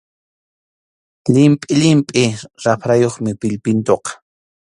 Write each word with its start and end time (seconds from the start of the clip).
Llimpʼi 1.33 1.71
llimpʼi 1.81 2.23
raprayuqmi 2.63 3.31
pillpintuqa. 3.39 4.11